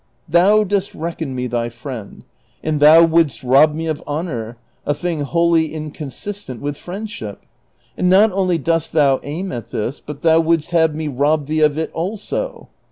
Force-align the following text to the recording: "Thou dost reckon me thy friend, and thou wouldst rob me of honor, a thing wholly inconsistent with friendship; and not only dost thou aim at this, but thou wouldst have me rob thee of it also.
"Thou 0.27 0.63
dost 0.63 0.95
reckon 0.95 1.35
me 1.35 1.45
thy 1.45 1.69
friend, 1.69 2.23
and 2.63 2.79
thou 2.79 3.05
wouldst 3.05 3.43
rob 3.43 3.75
me 3.75 3.85
of 3.85 4.01
honor, 4.07 4.57
a 4.83 4.95
thing 4.95 5.21
wholly 5.21 5.71
inconsistent 5.71 6.59
with 6.59 6.75
friendship; 6.75 7.43
and 7.95 8.09
not 8.09 8.31
only 8.31 8.57
dost 8.57 8.93
thou 8.93 9.19
aim 9.21 9.51
at 9.51 9.69
this, 9.69 9.99
but 9.99 10.23
thou 10.23 10.39
wouldst 10.39 10.71
have 10.71 10.95
me 10.95 11.07
rob 11.07 11.45
thee 11.45 11.59
of 11.61 11.77
it 11.77 11.91
also. 11.93 12.67